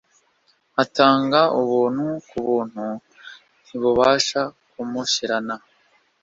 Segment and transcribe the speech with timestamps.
[0.83, 2.85] Atanga ubuntu ku buntu.
[3.63, 5.55] Ntibubasha kumushirana